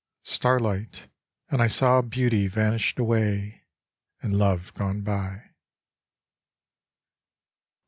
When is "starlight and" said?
0.23-1.61